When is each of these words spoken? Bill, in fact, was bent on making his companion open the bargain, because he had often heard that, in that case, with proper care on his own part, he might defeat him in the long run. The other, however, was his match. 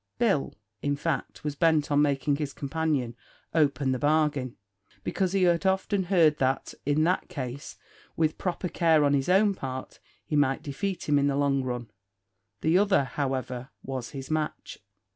Bill, 0.17 0.55
in 0.81 0.95
fact, 0.95 1.43
was 1.43 1.55
bent 1.55 1.91
on 1.91 2.01
making 2.01 2.37
his 2.37 2.53
companion 2.53 3.15
open 3.53 3.91
the 3.91 3.99
bargain, 3.99 4.57
because 5.03 5.33
he 5.33 5.43
had 5.43 5.63
often 5.63 6.05
heard 6.05 6.39
that, 6.39 6.73
in 6.87 7.03
that 7.03 7.29
case, 7.29 7.77
with 8.17 8.39
proper 8.39 8.67
care 8.67 9.03
on 9.05 9.13
his 9.13 9.29
own 9.29 9.53
part, 9.53 9.99
he 10.25 10.35
might 10.35 10.63
defeat 10.63 11.07
him 11.07 11.19
in 11.19 11.27
the 11.27 11.35
long 11.37 11.61
run. 11.63 11.91
The 12.61 12.79
other, 12.79 13.03
however, 13.03 13.69
was 13.83 14.09
his 14.09 14.31
match. 14.31 14.79